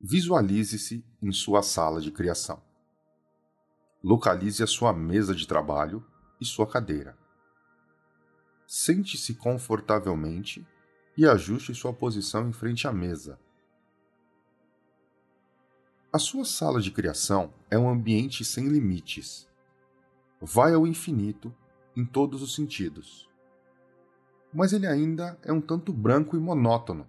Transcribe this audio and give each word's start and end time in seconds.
Visualize-se 0.00 1.04
em 1.20 1.32
sua 1.32 1.60
sala 1.60 2.00
de 2.00 2.12
criação. 2.12 2.62
Localize 4.02 4.62
a 4.62 4.66
sua 4.66 4.92
mesa 4.92 5.34
de 5.34 5.44
trabalho 5.44 6.06
e 6.40 6.44
sua 6.44 6.68
cadeira. 6.68 7.18
Sente-se 8.64 9.34
confortavelmente 9.34 10.64
e 11.16 11.26
ajuste 11.26 11.74
sua 11.74 11.92
posição 11.92 12.48
em 12.48 12.52
frente 12.52 12.86
à 12.86 12.92
mesa. 12.92 13.40
A 16.12 16.18
sua 16.20 16.44
sala 16.44 16.80
de 16.80 16.92
criação 16.92 17.52
é 17.68 17.76
um 17.76 17.90
ambiente 17.90 18.44
sem 18.44 18.68
limites. 18.68 19.48
Vai 20.40 20.74
ao 20.74 20.86
infinito 20.86 21.52
em 21.96 22.06
todos 22.06 22.40
os 22.40 22.54
sentidos. 22.54 23.28
Mas 24.54 24.72
ele 24.72 24.86
ainda 24.86 25.36
é 25.42 25.52
um 25.52 25.60
tanto 25.60 25.92
branco 25.92 26.36
e 26.36 26.40
monótono. 26.40 27.04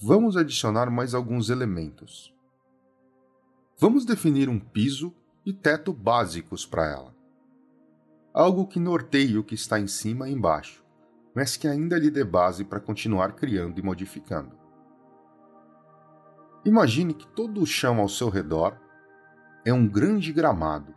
Vamos 0.00 0.36
adicionar 0.36 0.90
mais 0.90 1.14
alguns 1.14 1.50
elementos. 1.50 2.34
Vamos 3.78 4.04
definir 4.04 4.48
um 4.48 4.58
piso 4.58 5.14
e 5.44 5.52
teto 5.52 5.92
básicos 5.92 6.66
para 6.66 6.86
ela. 6.86 7.14
Algo 8.32 8.66
que 8.66 8.78
norteie 8.78 9.38
o 9.38 9.44
que 9.44 9.54
está 9.54 9.80
em 9.80 9.86
cima 9.86 10.28
e 10.28 10.32
embaixo 10.32 10.86
mas 11.36 11.54
que 11.54 11.68
ainda 11.68 11.98
lhe 11.98 12.10
dê 12.10 12.24
base 12.24 12.64
para 12.64 12.80
continuar 12.80 13.34
criando 13.34 13.78
e 13.78 13.82
modificando. 13.82 14.58
Imagine 16.64 17.12
que 17.12 17.26
todo 17.26 17.60
o 17.60 17.66
chão 17.66 18.00
ao 18.00 18.08
seu 18.08 18.30
redor 18.30 18.80
é 19.62 19.70
um 19.70 19.86
grande 19.86 20.32
gramado, 20.32 20.94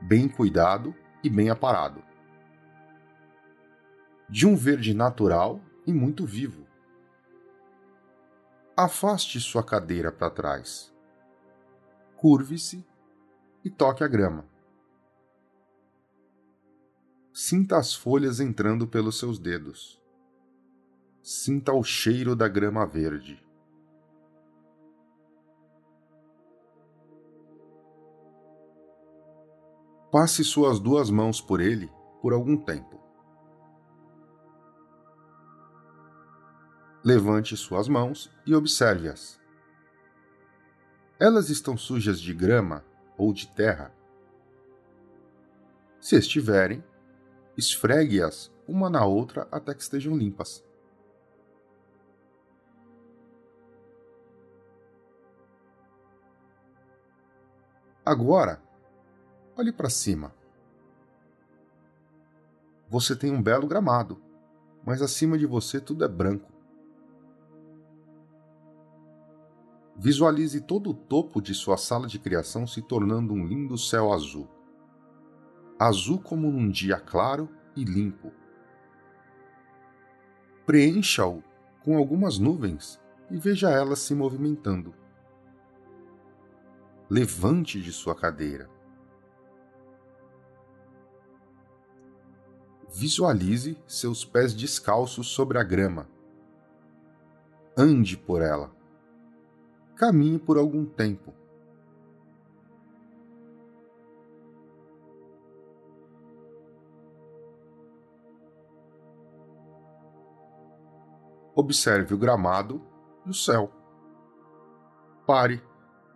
bem 0.00 0.30
cuidado 0.30 0.94
e 1.22 1.28
bem 1.28 1.50
aparado. 1.50 2.02
De 4.30 4.46
um 4.46 4.56
verde 4.56 4.94
natural 4.94 5.60
e 5.86 5.92
muito 5.92 6.24
vivo. 6.24 6.66
Afaste 8.80 9.40
sua 9.40 9.64
cadeira 9.64 10.12
para 10.12 10.30
trás. 10.30 10.94
Curve-se 12.16 12.86
e 13.64 13.68
toque 13.68 14.04
a 14.04 14.06
grama. 14.06 14.48
Sinta 17.32 17.76
as 17.76 17.92
folhas 17.92 18.38
entrando 18.38 18.86
pelos 18.86 19.18
seus 19.18 19.36
dedos. 19.36 20.00
Sinta 21.20 21.72
o 21.72 21.82
cheiro 21.82 22.36
da 22.36 22.46
grama 22.46 22.86
verde. 22.86 23.44
Passe 30.12 30.44
suas 30.44 30.78
duas 30.78 31.10
mãos 31.10 31.40
por 31.40 31.60
ele 31.60 31.90
por 32.22 32.32
algum 32.32 32.56
tempo. 32.56 33.07
Levante 37.04 37.56
suas 37.56 37.88
mãos 37.88 38.30
e 38.44 38.54
observe-as. 38.54 39.40
Elas 41.18 41.50
estão 41.50 41.76
sujas 41.76 42.20
de 42.20 42.32
grama 42.32 42.84
ou 43.16 43.32
de 43.32 43.46
terra? 43.48 43.92
Se 46.00 46.16
estiverem, 46.16 46.82
Esfregue-as 47.58 48.52
uma 48.68 48.88
na 48.88 49.04
outra 49.04 49.48
até 49.50 49.74
que 49.74 49.82
estejam 49.82 50.16
limpas. 50.16 50.64
Agora, 58.06 58.62
olhe 59.56 59.72
para 59.72 59.90
cima. 59.90 60.32
Você 62.88 63.16
tem 63.16 63.32
um 63.32 63.42
belo 63.42 63.66
gramado, 63.66 64.22
mas 64.86 65.02
acima 65.02 65.36
de 65.36 65.44
você 65.44 65.80
tudo 65.80 66.04
é 66.04 66.08
branco. 66.08 66.57
Visualize 69.98 70.60
todo 70.60 70.90
o 70.90 70.94
topo 70.94 71.42
de 71.42 71.52
sua 71.52 71.76
sala 71.76 72.06
de 72.06 72.18
criação 72.18 72.66
se 72.66 72.80
tornando 72.80 73.34
um 73.34 73.44
lindo 73.44 73.76
céu 73.76 74.12
azul 74.12 74.48
azul 75.78 76.18
como 76.20 76.50
num 76.50 76.68
dia 76.68 76.98
claro 76.98 77.48
e 77.76 77.84
limpo. 77.84 78.32
Preencha-o 80.66 81.42
com 81.82 81.96
algumas 81.96 82.38
nuvens 82.38 83.00
e 83.30 83.38
veja 83.38 83.70
elas 83.70 84.00
se 84.00 84.14
movimentando. 84.14 84.92
Levante 87.08 87.80
de 87.80 87.92
sua 87.92 88.14
cadeira. 88.14 88.68
Visualize 92.92 93.78
seus 93.86 94.24
pés 94.24 94.52
descalços 94.52 95.28
sobre 95.28 95.58
a 95.58 95.62
grama. 95.62 96.08
Ande 97.76 98.16
por 98.16 98.42
ela. 98.42 98.77
Caminhe 99.98 100.38
por 100.38 100.56
algum 100.56 100.86
tempo 100.86 101.34
Observe 111.58 112.14
o 112.14 112.16
gramado 112.16 112.80
e 113.26 113.30
o 113.30 113.34
céu. 113.34 113.72
Pare, 115.26 115.60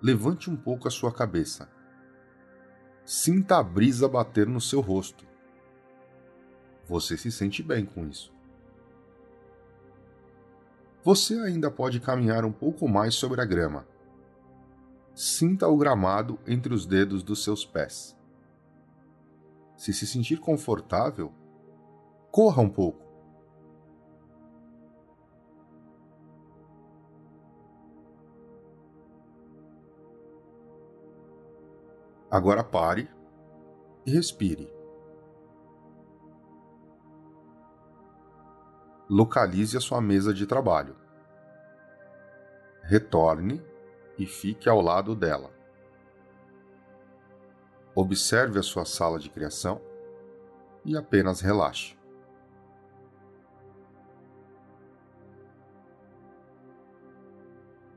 levante 0.00 0.48
um 0.48 0.54
pouco 0.54 0.86
a 0.86 0.90
sua 0.92 1.12
cabeça. 1.12 1.68
Sinta 3.04 3.58
a 3.58 3.62
brisa 3.64 4.08
bater 4.08 4.46
no 4.46 4.60
seu 4.60 4.80
rosto. 4.80 5.26
Você 6.86 7.16
se 7.16 7.32
sente 7.32 7.64
bem 7.64 7.84
com 7.84 8.06
isso. 8.06 8.32
Você 11.04 11.38
ainda 11.40 11.70
pode 11.70 12.00
caminhar 12.00 12.44
um 12.44 12.52
pouco 12.52 12.88
mais 12.88 13.14
sobre 13.14 13.40
a 13.40 13.44
grama. 13.44 13.86
Sinta 15.14 15.68
o 15.68 15.76
gramado 15.76 16.38
entre 16.46 16.74
os 16.74 16.86
dedos 16.86 17.22
dos 17.22 17.44
seus 17.44 17.64
pés. 17.64 18.16
Se 19.76 19.92
se 19.92 20.06
sentir 20.06 20.40
confortável, 20.40 21.32
corra 22.32 22.62
um 22.62 22.68
pouco 22.68 23.04
Agora 32.34 32.64
pare 32.64 33.08
e 34.04 34.10
respire. 34.10 34.68
Localize 39.08 39.76
a 39.76 39.80
sua 39.80 40.00
mesa 40.00 40.32
de 40.32 40.46
trabalho. 40.46 40.96
Retorne 42.82 43.62
e 44.18 44.24
fique 44.24 44.66
ao 44.66 44.80
lado 44.80 45.14
dela. 45.14 45.52
Observe 47.94 48.58
a 48.58 48.62
sua 48.62 48.86
sala 48.86 49.18
de 49.18 49.28
criação 49.28 49.78
e 50.86 50.96
apenas 50.96 51.42
relaxe. 51.42 51.96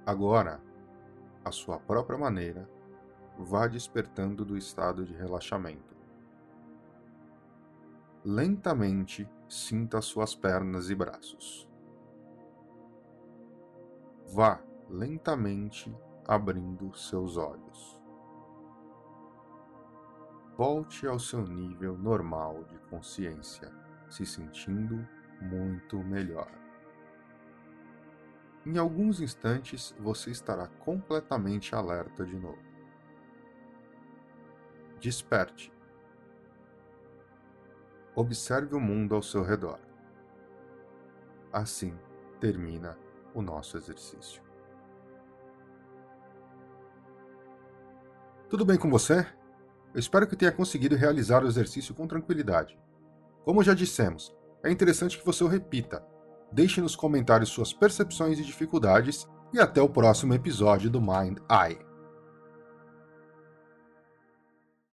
Agora, 0.06 0.62
à 1.44 1.52
sua 1.52 1.80
própria 1.80 2.18
maneira, 2.18 2.70
vá 3.40 3.66
despertando 3.66 4.44
do 4.44 4.58
estado 4.58 5.06
de 5.06 5.14
relaxamento. 5.14 5.96
Lentamente 8.26 9.28
sinta 9.48 10.02
suas 10.02 10.36
pernas 10.36 10.90
e 10.90 10.96
braços. 10.96 11.70
Vá 14.34 14.62
lentamente 14.90 15.96
abrindo 16.28 16.96
seus 16.96 17.38
olhos. 17.38 18.02
Volte 20.58 21.06
ao 21.08 21.20
seu 21.20 21.44
nível 21.44 21.98
normal 21.98 22.64
de 22.66 22.78
consciência, 22.90 23.72
se 24.10 24.26
sentindo 24.26 25.08
muito 25.42 25.98
melhor. 26.00 26.52
Em 28.66 28.78
alguns 28.78 29.22
instantes 29.22 29.96
você 30.00 30.32
estará 30.32 30.68
completamente 30.68 31.74
alerta 31.76 32.26
de 32.26 32.36
novo 32.38 32.68
desperte. 35.00 35.72
Observe 38.18 38.74
o 38.74 38.80
mundo 38.80 39.14
ao 39.14 39.22
seu 39.22 39.44
redor. 39.44 39.78
Assim 41.54 41.94
termina 42.40 42.98
o 43.32 43.44
nosso 43.44 43.78
exercício. 43.78 44.42
Tudo 48.50 48.66
bem 48.66 48.76
com 48.76 48.90
você? 48.90 49.20
Eu 49.94 50.00
espero 50.00 50.26
que 50.26 50.36
tenha 50.36 50.52
conseguido 50.52 50.96
realizar 50.96 51.44
o 51.44 51.48
exercício 51.48 51.94
com 51.94 52.08
tranquilidade. 52.08 52.76
Como 53.46 53.62
já 53.62 53.76
dissemos, 53.76 54.36
é 54.64 54.72
interessante 54.72 55.20
que 55.20 55.26
você 55.26 55.44
o 55.44 55.48
repita. 55.48 56.04
Deixe 56.52 56.82
nos 56.82 56.96
comentários 56.96 57.50
suas 57.50 57.72
percepções 57.72 58.40
e 58.40 58.44
dificuldades 58.44 59.28
e 59.54 59.60
até 59.60 59.80
o 59.80 59.88
próximo 59.88 60.34
episódio 60.34 60.90
do 60.90 61.00
Mind 61.00 61.38
Eye. 61.52 61.87